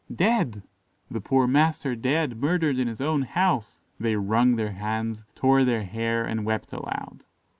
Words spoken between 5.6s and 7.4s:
their hair, and wept aloud.